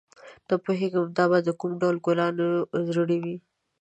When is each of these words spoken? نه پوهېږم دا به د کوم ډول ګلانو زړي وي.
نه 0.47 0.55
پوهېږم 0.63 1.05
دا 1.17 1.25
به 1.31 1.37
د 1.43 1.49
کوم 1.59 1.71
ډول 1.81 1.95
ګلانو 2.05 2.47
زړي 2.95 3.17
وي. 3.23 3.35